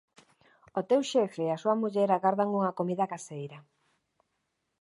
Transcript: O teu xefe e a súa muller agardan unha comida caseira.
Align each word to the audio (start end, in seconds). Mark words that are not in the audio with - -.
O 0.79 0.81
teu 0.89 1.01
xefe 1.11 1.41
e 1.45 1.51
a 1.53 1.61
súa 1.63 1.79
muller 1.81 2.09
agardan 2.11 2.49
unha 2.59 2.75
comida 2.79 3.09
caseira. 3.13 3.59